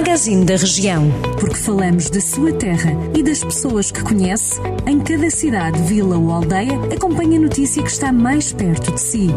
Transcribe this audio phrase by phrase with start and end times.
[0.00, 1.10] Magazine da Região.
[1.38, 6.32] Porque falamos da sua terra e das pessoas que conhece, em cada cidade, vila ou
[6.32, 9.28] aldeia, acompanhe a notícia que está mais perto de si.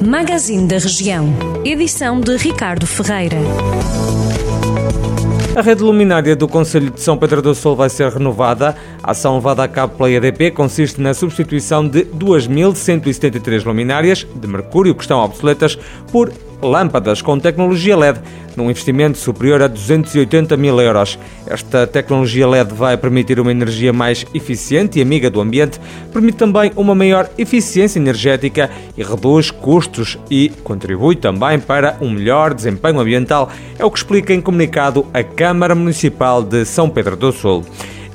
[0.00, 1.26] Magazine da Região.
[1.64, 3.36] Edição de Ricardo Ferreira.
[5.56, 8.76] A rede luminária do Conselho de São Pedro do Sul vai ser renovada.
[9.02, 14.94] A ação levada a cabo pela EDP consiste na substituição de 2.173 luminárias de mercúrio
[14.94, 15.76] que estão obsoletas
[16.12, 16.32] por
[16.62, 18.20] lâmpadas com tecnologia LED,
[18.56, 21.18] num investimento superior a 280 mil euros.
[21.46, 25.80] Esta tecnologia LED vai permitir uma energia mais eficiente e amiga do ambiente,
[26.12, 32.54] permite também uma maior eficiência energética e reduz custos e contribui também para um melhor
[32.54, 37.32] desempenho ambiental, é o que explica em comunicado a Câmara Municipal de São Pedro do
[37.32, 37.64] Sul.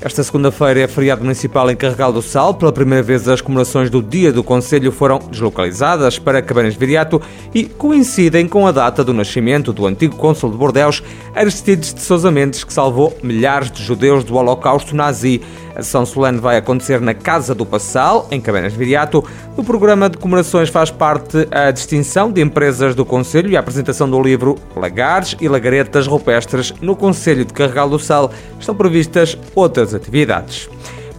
[0.03, 2.55] Esta segunda-feira é feriado municipal em Carregal do Sal.
[2.55, 7.21] Pela primeira vez, as comemorações do Dia do Conselho foram deslocalizadas para Cabanas Viriato
[7.53, 11.03] e coincidem com a data do nascimento do antigo cônsul de Bordeus,
[11.35, 15.39] Aristides de Sousa Mendes, que salvou milhares de judeus do Holocausto nazi.
[15.81, 19.25] A sessão solene vai acontecer na Casa do Passal, em Cabanas Viriato.
[19.57, 24.07] No programa de comemorações faz parte a distinção de empresas do Conselho e a apresentação
[24.07, 28.31] do livro Lagares e Lagaretas Rupestres no Conselho de Carregal do Sal.
[28.59, 30.69] Estão previstas outras atividades.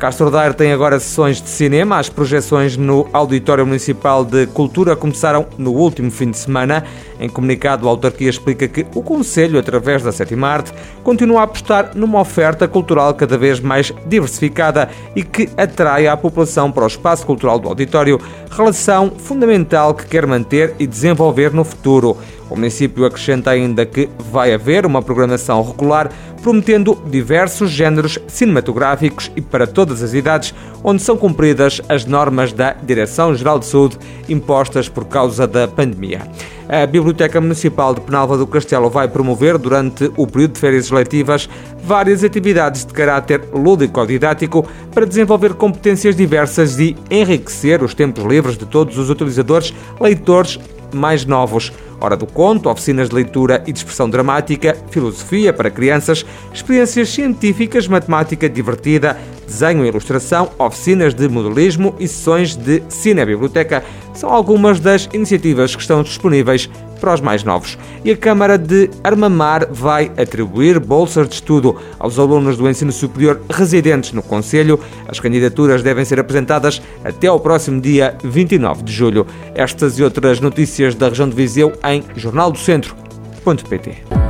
[0.03, 1.97] Castro Daire tem agora sessões de cinema.
[1.97, 6.83] As projeções no Auditório Municipal de Cultura começaram no último fim de semana.
[7.21, 10.73] Em comunicado, a autarquia explica que o Conselho, através da Sétima Arte,
[11.05, 16.73] continua a apostar numa oferta cultural cada vez mais diversificada e que atrai a população
[16.73, 22.17] para o espaço cultural do auditório, relação fundamental que quer manter e desenvolver no futuro.
[22.51, 26.11] O município acrescenta ainda que vai haver uma programação regular
[26.43, 32.73] prometendo diversos géneros cinematográficos e para todas as idades, onde são cumpridas as normas da
[32.73, 33.97] Direção-Geral de Saúde
[34.29, 36.23] impostas por causa da pandemia.
[36.69, 41.49] A Biblioteca Municipal de Penalva do Castelo vai promover, durante o período de férias letivas,
[41.85, 48.67] várias atividades de caráter lúdico-didático para desenvolver competências diversas e enriquecer os tempos livres de
[48.67, 50.59] todos os utilizadores, leitores
[50.93, 51.73] mais novos.
[52.03, 57.87] Hora do conto, oficinas de leitura e de expressão dramática, filosofia para crianças, experiências científicas,
[57.87, 65.09] matemática divertida, desenho e ilustração, oficinas de modelismo e sessões de cinebiblioteca são algumas das
[65.13, 66.69] iniciativas que estão disponíveis
[67.03, 67.77] para os mais novos.
[68.05, 73.43] E a Câmara de Armamar vai atribuir bolsas de estudo aos alunos do ensino superior
[73.51, 74.79] residentes no Conselho.
[75.09, 79.27] As candidaturas devem ser apresentadas até ao próximo dia 29 de julho.
[79.53, 84.22] Estas e outras notícias da região de Viseu em jornaldocentro.pt.